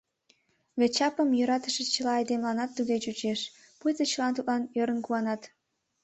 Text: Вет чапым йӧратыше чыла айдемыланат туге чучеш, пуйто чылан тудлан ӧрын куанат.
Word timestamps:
Вет 0.79 0.91
чапым 0.97 1.29
йӧратыше 1.37 1.83
чыла 1.93 2.11
айдемыланат 2.19 2.69
туге 2.75 2.97
чучеш, 3.03 3.39
пуйто 3.79 4.03
чылан 4.11 4.33
тудлан 4.35 4.63
ӧрын 4.79 4.99
куанат. 5.05 5.41